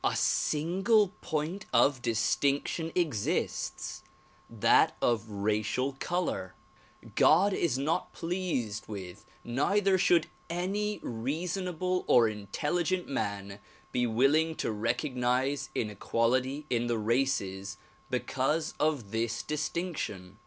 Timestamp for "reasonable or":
11.03-12.27